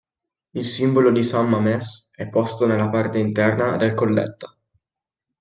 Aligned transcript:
Il 0.53 0.65
simbolo 0.65 1.11
di 1.11 1.21
San 1.23 1.47
Mamés 1.47 2.09
è 2.15 2.27
posto 2.27 2.65
nella 2.65 2.89
parte 2.89 3.19
interna 3.19 3.77
del 3.77 3.93
colletta. 3.93 4.51